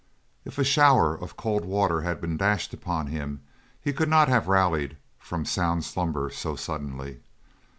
[0.45, 3.41] If a shower of cold water had been dashed upon him
[3.79, 7.19] he could not have rallied from sound slumber so suddenly.